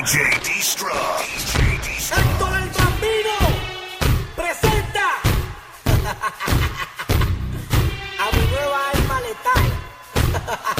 [0.00, 0.96] DJ Distra.
[2.16, 3.36] Héctor el Bambino
[4.34, 5.06] presenta
[8.18, 9.66] a mi nueva alma letal.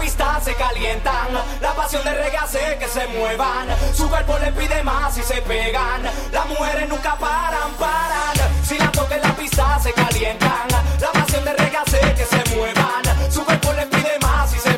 [0.00, 1.28] pista se calientan,
[1.60, 5.40] la pasión de reggae hace que se muevan, su cuerpo le pide más y se
[5.42, 6.02] pegan,
[6.32, 10.68] las mujeres nunca paran, paran, si la toque la pista se calientan,
[11.00, 14.77] la pasión de reggae hace que se muevan, su cuerpo le pide más y se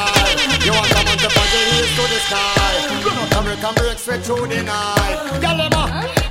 [4.11, 5.39] straight through the night.
[5.39, 5.71] Girl, them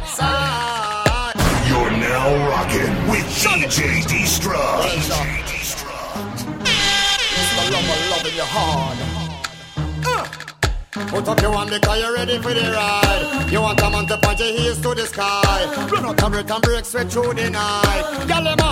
[0.06, 1.35] side.
[1.69, 4.82] You're now rocking with DJ Destruct.
[4.85, 5.12] DJ
[5.49, 6.44] Destruct.
[6.61, 7.65] Mr.
[7.73, 8.99] Lover loving your heart.
[10.05, 10.27] Uh.
[11.09, 13.49] Put up your hand because you're ready for the ride.
[13.50, 15.88] You want a man to point your heels to the sky.
[15.91, 18.03] Run out American break straight through the night.
[18.29, 18.70] Up, side.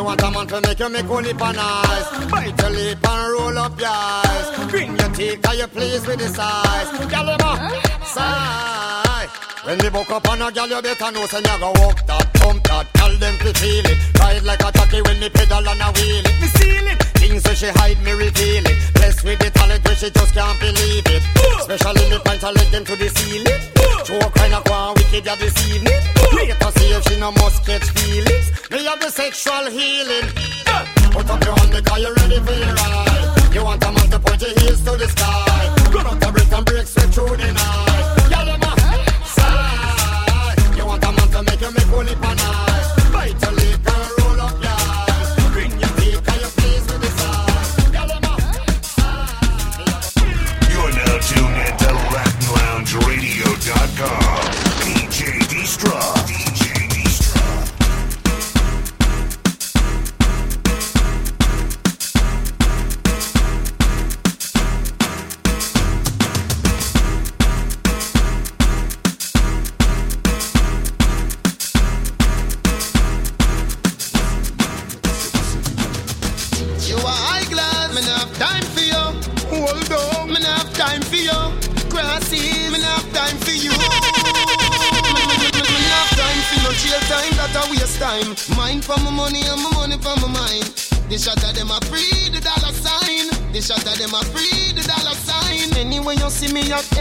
[0.00, 2.30] You want a man to make you make only pan eyes.
[2.30, 4.70] Bite your lip and roll up your eyes.
[4.70, 6.88] Bring your teeth, are you pleased with the size?
[7.12, 9.28] Up, side.
[9.62, 12.32] When we woke up on a gal, you better know, say you go walk that,
[12.32, 14.18] pump that, tell them to feel it.
[14.18, 16.40] Ride like a jockey when me pedal and a wheel it.
[16.40, 16.89] Me seal it.
[17.30, 18.90] Things so she hide, me reveal it.
[18.92, 21.22] Blessed with the talent where she just can't believe it.
[21.62, 23.62] Special in the point I leg them to the ceiling.
[24.02, 26.02] Joke kind of one wicked ya this evening.
[26.34, 28.50] Later see if she no must catch feelings.
[28.74, 30.26] Me have the sexual healing.
[31.14, 33.54] Put up your hand because you're ready for your ride.
[33.54, 35.70] You want a man to point your heels to the sky.
[35.94, 38.26] Run out the break and break straight through the night.
[38.26, 38.72] Y'all them a
[39.22, 40.58] side.
[40.74, 42.69] You want a man to make you make holy pan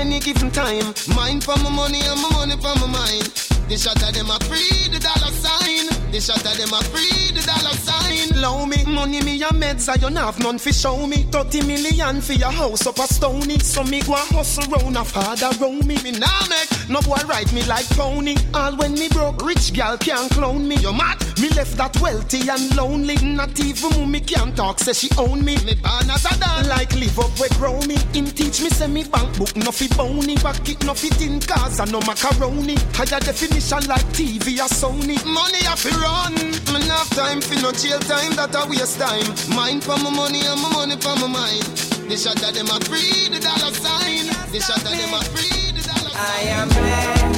[0.10, 0.94] any given time.
[1.16, 3.30] Mine for my money and my money for my mind.
[3.70, 5.86] The shot of them a free the dollar sign.
[6.12, 8.42] The shot of them a free the dollar sign.
[8.42, 11.24] Low me, money me a meds, I don't have none fi show me.
[11.30, 13.60] 30 million for your house up a stony.
[13.60, 16.02] So me go a hustle round a father round me.
[16.02, 18.36] Me nah make no boy ride me like pony.
[18.56, 20.78] All when me broke, rich gal can't clone me.
[20.78, 21.29] You mad?
[21.40, 23.16] Me left that wealthy and lonely.
[23.24, 25.56] Not even mommy can talk, say she own me.
[25.64, 27.96] Me born as a dog, like live up where grow me.
[28.12, 30.36] Him teach me say me bank book no fi bony.
[30.44, 32.76] Back it no fit in cars and no macaroni.
[32.92, 35.16] Higher definition like TV or Sony.
[35.24, 36.36] Money I fi run.
[36.76, 39.32] Me nah have time fi no jail time, that a waste time.
[39.56, 41.64] Mine for my money and my money for my mind.
[42.12, 44.28] The shot that them a free the dollar sign.
[44.52, 46.20] The shot of them a free the dollar sign.
[46.20, 47.29] I am blessed.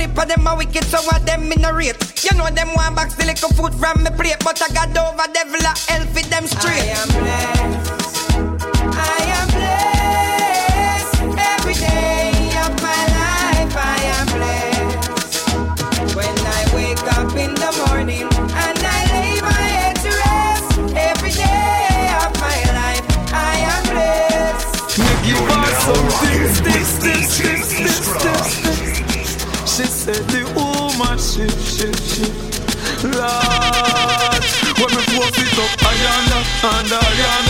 [0.00, 1.96] One of them a wicked, so what them in a rate.
[2.24, 5.32] You know them want back still little food from me plate, but I got over
[5.32, 7.09] devil a hell fit them straight.
[31.20, 32.32] Woman shit, shit, shit.
[33.04, 34.44] Lord,
[34.78, 37.49] when me force it up, ayanda, and ayanda.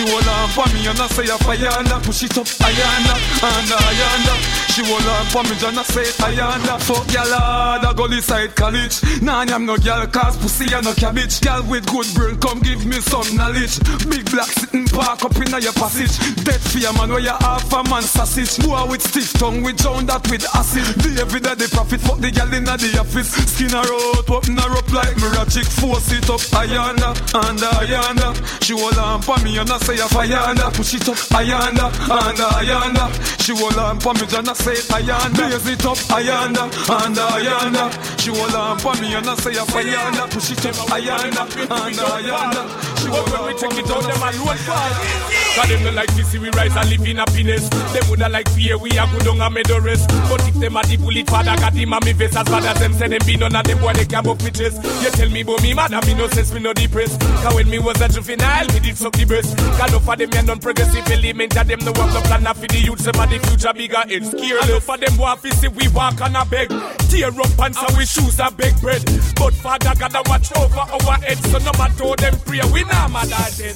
[0.00, 2.00] She hold on for me and I say a ayanda.
[2.02, 3.14] Push it up, ayanda,
[3.44, 4.34] and ayanda.
[4.72, 6.80] She hold on for me and I say ayanda.
[6.80, 8.96] Fuck ya lord, I go inside college.
[9.20, 11.42] Nah, I'm no girl, cause pussy and no cabbage.
[11.42, 13.76] Girl with good brain, come give me some knowledge.
[14.08, 16.16] Big black sitting park up in your passage.
[16.48, 18.56] Dead fear man, where you half a man sausage.
[18.64, 20.88] Boy with stiff tongue, we drown that with acid.
[21.04, 23.36] The every day the profit, fuck the girl in the office.
[23.52, 25.60] Skin her out, open her up like mirage.
[25.76, 28.32] Force it up, ayanda, and ayanda.
[28.64, 30.72] She hold on for me and I say a ayanda.
[30.74, 33.06] Push it up, ayanda, and ayanda.
[33.40, 35.50] She hold on for me and I say ayanda.
[35.50, 38.20] Raise it up, ayanda, and ayanda.
[38.20, 40.30] She hold on for me and I say a ayanda.
[40.30, 42.89] Push it up, ayanda, and ayanda.
[43.08, 45.30] Hold When we for check it out, them a roll fast.
[45.56, 47.68] Cause them no like to see we rise and live in happiness.
[47.68, 50.08] Them woulda like fear we a good on a rest.
[50.30, 52.78] But if them a the bullet father got him and me face as bad as
[52.78, 54.78] them say them be none of them boy they can buck witches.
[55.02, 57.20] You tell me about me man, I me no sense, me no depressed.
[57.20, 59.56] Cause when me was a juvenile, me did suck the breast.
[59.58, 62.78] Cause enough of them men non-progressive element of them no work no plan for the
[62.78, 64.70] youth, them a the future bigger it's careless.
[64.70, 66.68] Enough of them boy fi see we walk on a beg.
[67.10, 69.02] Tear up pants and we shoes a beg bread.
[69.34, 73.32] But father gotta watch over our heads, so no matter them pray, we nah mad
[73.32, 73.74] at it.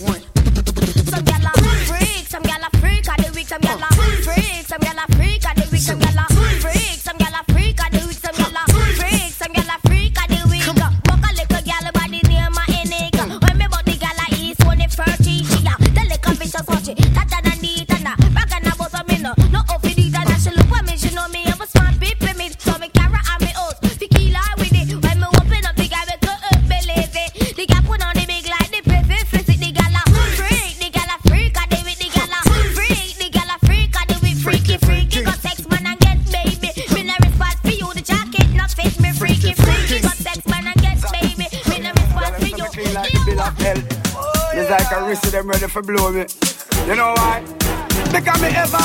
[1.11, 1.55] Some gyal a
[1.89, 3.95] freak, some gyal a freak of the week, some gyal a
[4.27, 6.64] freak, some gyal a freak of the week, some gyal a freak,
[45.85, 46.25] blow me.
[46.89, 47.45] You know why?
[48.09, 48.79] Because me ever,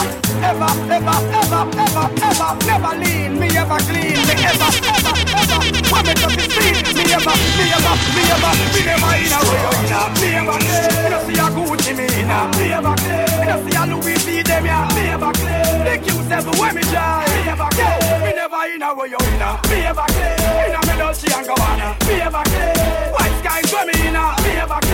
[0.44, 3.39] ever, ever, ever, ever, ever, never lean.
[3.39, 4.20] Me ever clean.
[4.27, 5.60] Me ever, ever, ever.
[5.89, 9.62] When me touch the me ever, me ever, me ever, me never in a way
[9.63, 10.01] oh, in a.
[10.20, 10.91] Me ever clean.
[11.00, 12.39] Me no see a Gucci me in a.
[12.58, 13.27] Me ever clean.
[13.39, 14.79] Me no see a Louis V them ya.
[14.96, 15.77] Me ever clean.
[15.86, 17.27] The Q7 when me drive.
[17.29, 18.22] Me ever clean.
[18.24, 19.50] Me never in a way oh, in a.
[19.70, 20.36] Me ever clean.
[20.68, 21.89] In a me Dolce and Gabbana.
[22.08, 23.13] Me ever clean.
[23.13, 24.25] White skies when me in a.
[24.41, 24.88] Me ever clean.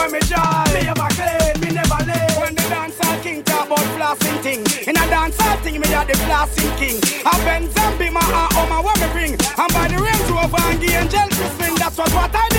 [0.00, 0.72] The Q7 when me drive.
[0.72, 1.60] Me ever clean.
[1.60, 2.40] Me never late.
[2.40, 4.60] When the dancehall king talk about flossing thing.
[4.88, 6.96] In a dancehall thing, me a the flossing king.
[7.26, 9.36] A Benz and Beamer and Hummer what me.
[9.58, 11.74] And by the Range Rover and the Angel to swing.
[11.76, 12.49] That's what what I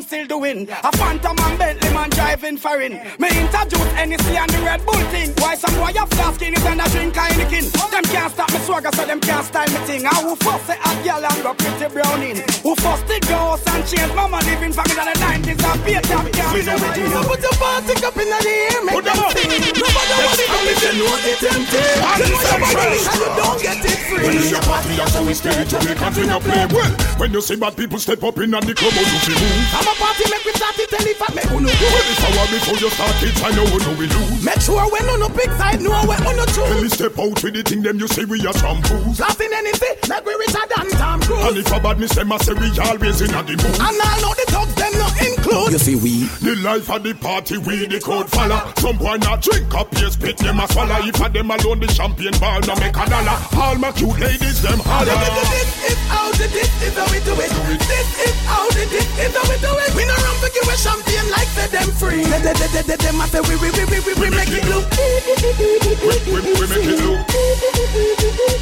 [0.00, 0.64] I'm still doing.
[0.64, 2.96] A Phantom and Bentley man driving foreign.
[3.20, 5.28] Me introduce NEC and the Red Bull thing.
[5.36, 7.68] Why some boy have flasking is and a drink Heineken.
[7.68, 10.08] Them can't stop me swagger so them can't style me thing.
[10.08, 12.40] And who first say a girl and go pretty brown in.
[12.64, 16.00] Who first did go and change mama living for me in the 90s and pay
[16.00, 16.48] top girl.
[16.56, 17.20] We know what you know.
[17.28, 19.52] Put your party up in the air, make them sing.
[19.84, 21.32] Nobody want it, but if you know the.
[21.44, 24.26] You your body and you don't get it free.
[24.26, 26.92] When a party, that's how we stay to the country no play well.
[27.18, 29.74] When you see bad people step up in and the club, you feel move.
[29.74, 32.20] I'm a party, make we start it, tell if I make who no Well, if
[32.24, 34.44] I want before you start it, I know know we lose.
[34.44, 37.38] Make sure when on no big side, know where on no Tell me step out
[37.42, 39.20] with the thing, them you say we are shampoos.
[39.20, 41.56] Laughing anything, like we richer than Tom And Cruise.
[41.62, 43.78] if a badness, them I say we always in a the mood.
[43.78, 44.89] And I know the thugs, them not
[45.26, 45.72] include.
[45.72, 49.42] You see we The life of the party we the code follow Some boy not
[49.42, 52.74] drink up your spit them a swallow If a them alone the champagne bar no
[52.76, 55.12] make a dollar All my cute ladies them holler
[55.50, 57.50] This is how the this is how we do it.
[57.86, 59.90] This is how the this is how we do it.
[59.94, 62.24] We no run for give a champagne like say them free.
[62.24, 64.48] They they they they they them a say we we we we we we make
[64.48, 64.86] it look.
[64.90, 67.20] we, we, we make it look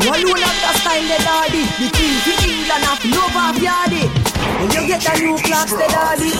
[0.00, 1.62] You alone have the style, the daddy.
[1.76, 4.08] The king for England have love of yardy.
[4.56, 6.32] When you get a new class, the daddy.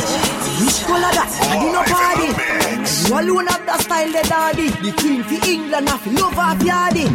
[0.57, 2.33] This color that have no party.
[2.33, 4.69] You alone have the style, the daddy.
[4.81, 7.07] The king for England have love of yardy.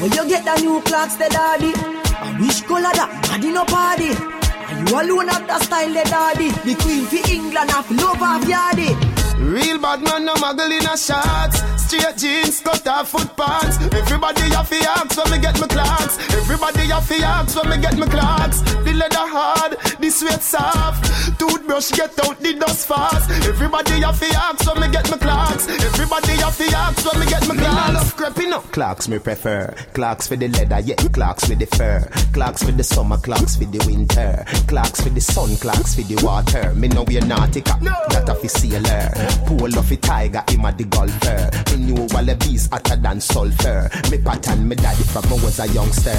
[0.00, 1.72] When you get a new class, the daddy.
[2.16, 4.08] I wish color that daddy no party.
[4.08, 6.48] You alone have the style, the daddy.
[6.64, 9.13] The queen for England have love of yardy.
[9.44, 11.60] Real bad man, no muggle in a shots.
[11.76, 13.76] Straight jeans, cut off foot pants.
[13.92, 16.16] Everybody have the axe when me get my Clarks.
[16.32, 18.60] Everybody have the axe when me get my Clarks.
[18.62, 21.38] The leather hard, the sweat soft.
[21.38, 23.30] Toothbrush get out the dust fast.
[23.44, 25.68] Everybody have the axe when me get my Clarks.
[25.68, 28.12] Everybody have the axe when me get my Clarks
[28.54, 28.60] no.
[28.70, 29.74] Clarks me prefer.
[29.92, 30.96] Clarks for the leather, yeah.
[30.96, 32.08] Clarks with the fur.
[32.32, 34.44] Clarks for the summer, Clarks for the winter.
[34.68, 36.74] Clarks for the sun, Clarks for the water.
[36.74, 37.78] Me know we're nautical.
[37.80, 37.92] no.
[38.10, 39.10] that a fi sailor.
[39.46, 41.50] Pool of a tiger, him a the golfer.
[41.76, 43.90] Me knew Wallabees hotter than sulfur.
[44.10, 46.10] Me pattern me daddy from when was a youngster.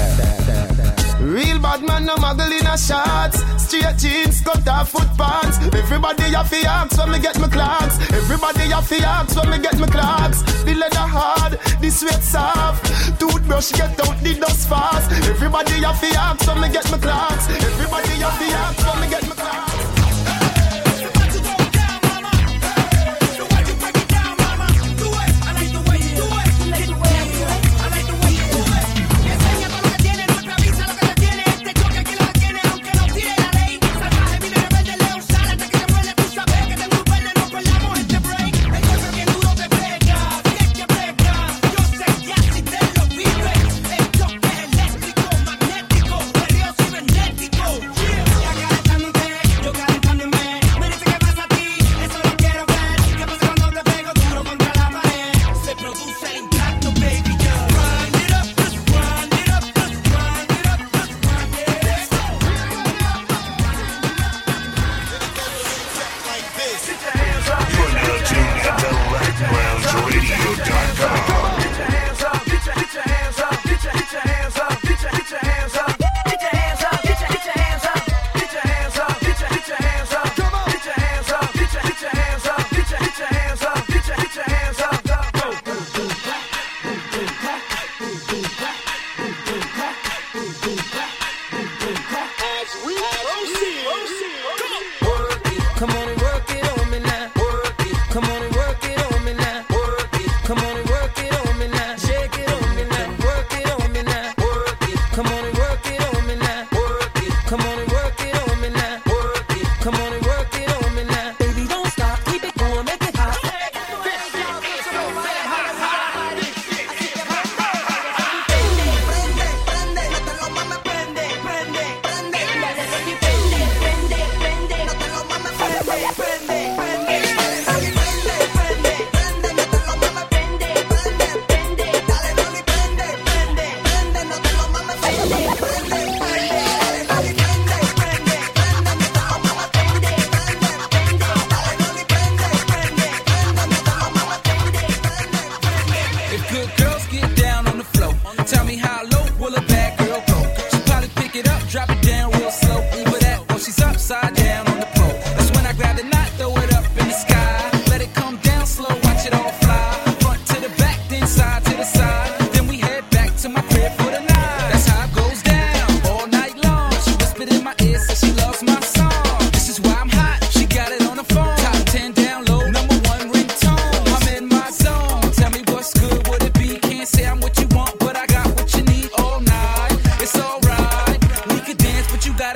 [1.20, 3.42] Real bad man, no muggle in a shots.
[3.62, 5.58] Straight jeans, cut off foot pants.
[5.74, 7.96] Everybody have fi ask when me get my Clarks.
[8.12, 10.42] Everybody have fi ask when me get my Clarks.
[10.64, 12.84] The leather hard, the sweat soft.
[13.18, 15.10] Toothbrush get out the dust fast.
[15.28, 17.48] Everybody have fi ask when me get my Clarks.
[17.48, 19.75] Everybody have fi ask when me get my Clarks.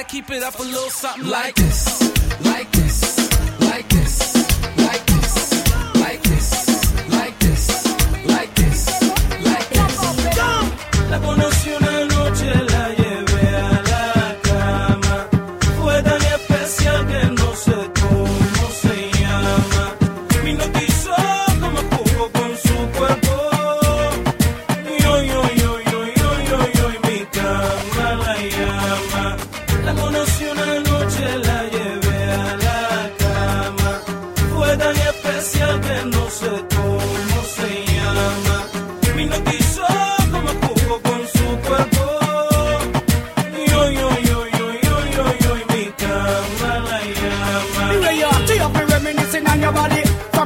[0.01, 2.01] gotta keep it up a little something like this,
[2.45, 4.30] like this, like this.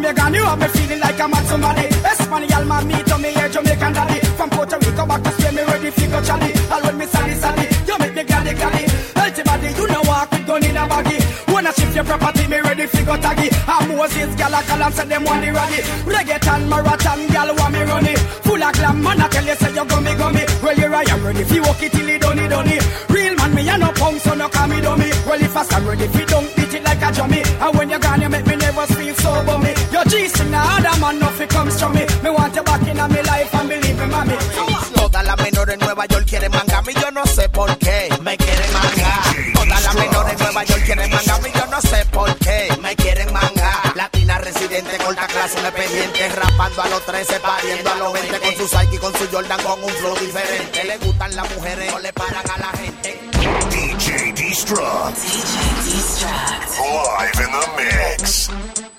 [0.04, 1.88] Me Jamaican, you have me feeling like I'm at somebody.
[2.04, 4.20] Espanol, my meat on me, yeah, Jamaican daddy.
[4.36, 6.52] From Puerto Rico back to Spain, me ready for go chally.
[6.68, 8.84] All when me sally sally, you make me gladly gladly.
[9.16, 11.16] Healthy body, you know walk with go in a baggy.
[11.48, 13.48] Wanna shift your property, me ready for go taggy.
[13.64, 15.80] I'm Moses, gal, I call and say them one ready.
[16.04, 18.04] Reggaeton, marathon, gal, want me run.
[18.44, 20.44] Full of glam, man, I tell you, say you gummy gummy.
[20.62, 22.84] Well, here I am ready, if you walk it till it done it done it.
[23.08, 25.08] Real man, me, I no punk, so no call me dummy.
[25.24, 26.53] Well, if I stand ready, if you don't
[30.84, 32.04] other man nothing comes from me.
[32.22, 34.36] Me want you back in my life and believe me mommy.
[34.94, 38.36] Todas las menores en Nueva York quieren mangarme y yo no sé por qué me
[38.36, 39.54] quieren mangar.
[39.54, 42.96] Todas las menores en Nueva York quieren mangarme y yo no sé por qué me
[42.96, 43.96] quieren mangar.
[43.96, 48.56] Latina residente, corta clase, una pendiente, rapando a los 13, pariendo a los 20 con
[48.56, 50.84] su Psyche, con su Jordan, con un flow diferente.
[50.84, 53.20] Le gustan las mujeres, no le paran a la gente.
[53.70, 55.16] DJ Destruct.
[55.18, 56.78] DJ Destruct.
[57.20, 58.93] Live in the mix.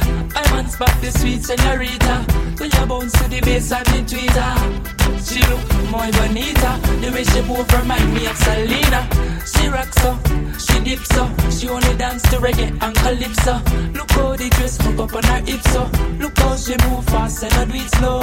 [0.00, 0.28] So yeah.
[0.34, 2.24] I want spot the sweet senorita.
[2.58, 4.94] Will you bounce to the bass and the tweeter?
[5.24, 6.80] She look muy bonita.
[7.00, 9.08] The way she move remind me of Selena.
[9.44, 10.18] She rocks so,
[10.58, 11.24] she dips so.
[11.50, 13.54] She only dance to reggae and calypso.
[13.92, 15.90] Look how the dress hook up on her hips so.
[16.18, 18.22] Look how she move fast and I do it slow.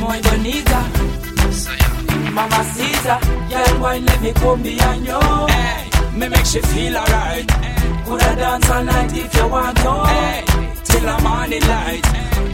[0.00, 0.80] Muy bonita.
[2.32, 3.18] Mama Caesar,
[3.50, 5.18] girl, why let me come behind you?
[5.48, 7.69] Hey, me make she feel alright.
[8.04, 9.92] Coulda dance all night if you want to.
[10.06, 10.44] Hey,
[10.84, 12.06] till the morning light.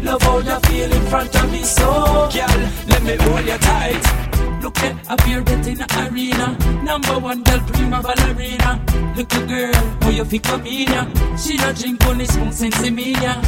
[0.03, 2.59] Love how you feel in front of me, so girl,
[2.89, 4.27] let me hold you tight.
[4.63, 6.83] Look at that in the arena.
[6.83, 8.81] Number one girl, prima ballerina.
[9.17, 11.37] Look, Little girl, how you fi come in ya?
[11.37, 13.41] She no drink only spoon since me ya.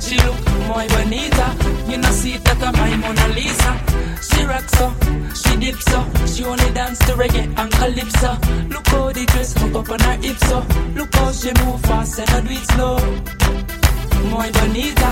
[0.00, 0.36] She look
[0.68, 1.46] muy bonita.
[1.88, 3.72] You know see that I'm my Mona Lisa.
[4.22, 4.90] She rock so,
[5.42, 6.00] she dips so.
[6.26, 8.32] She only dance to reggae and calypso.
[8.68, 10.58] Look how the dress hook up on her hips so.
[10.94, 12.96] Look how she move fast and I do it slow.
[14.30, 15.10] Muy bonita.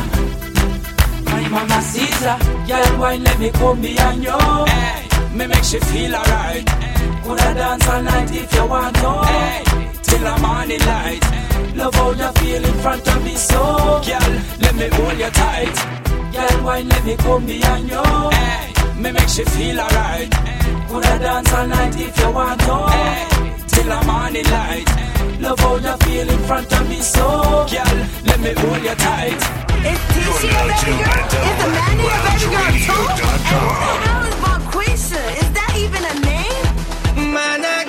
[1.24, 4.38] My mama Caesar, girl, why let me come behind you?
[4.66, 6.66] Hey, me make she feel alright.
[7.24, 9.12] Coulda dance all night if you want to.
[9.26, 9.62] Hey,
[10.02, 11.24] till the morning light.
[11.74, 13.58] Love how you feel in front of me, so
[14.06, 16.13] girl, let me hold you tight.
[16.34, 18.02] Girl, why let me come behind you?
[18.02, 20.28] Hey, me make she feel alright.
[20.88, 22.74] Coulda dance all night if you want to.
[22.90, 24.88] Hey, till the morning light.
[25.40, 29.42] Love how you feel in front of me, so girl, let me hold you tight.
[29.86, 30.00] Is
[30.40, 31.22] she a baby girl?
[31.48, 33.04] Is the man a baby girl too?
[33.30, 35.22] And who the hell is Marquisha?
[35.42, 36.66] Is that even a name?
[37.32, 37.83] Managale.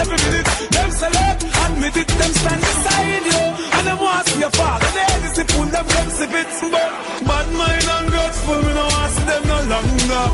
[0.00, 0.48] Every minute.
[0.70, 3.42] Them sell out, admit it, them stand beside you.
[3.76, 6.48] And them want to see your father, they discipline them, them sip it.
[6.72, 6.90] But
[7.26, 10.26] bad mind and grateful, me no want see them no longer.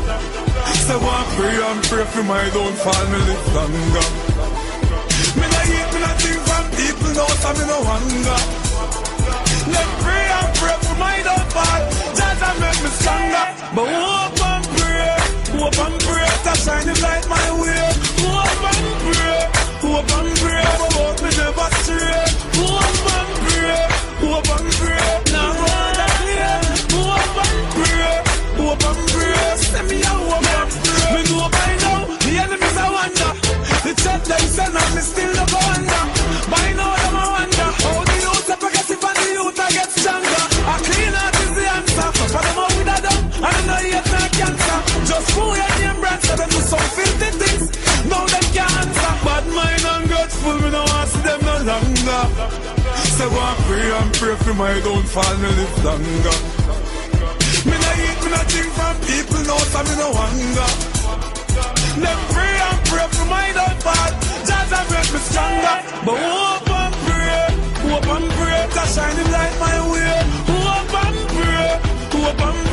[0.85, 4.07] So one pray and pray for my downfall, me live longer.
[5.39, 8.39] Me no hate, me no think from people, no, so me no hunger.
[9.73, 11.81] Let pray and pray for my downfall.
[12.13, 13.47] Just to make me stronger.
[13.73, 15.09] But hope and pray,
[15.57, 17.94] hope and pray to shine the light my way.
[55.15, 56.37] Downfall, me live longer.
[57.65, 60.69] Me no eat, me no drink from people, no, so me no hunger.
[62.01, 64.11] Them pray and pray for my downfall,
[64.45, 65.77] just a make me stronger.
[66.05, 67.47] But hope and pray,
[67.87, 70.15] hope and pray, to shine him light my way.
[70.51, 71.79] Hope and pray,
[72.11, 72.64] hope and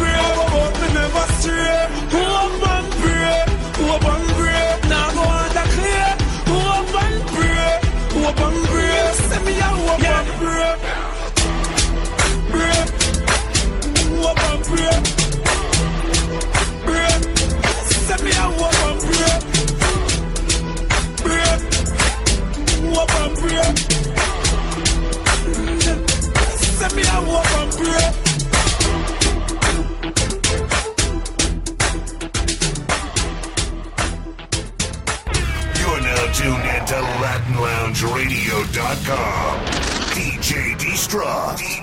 [38.94, 41.55] DJ Destra.
[41.57, 41.82] DJ